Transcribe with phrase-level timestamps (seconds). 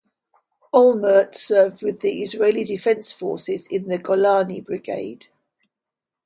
[0.73, 5.27] Olmert served with the Israel Defense Forces in the Golani Brigade.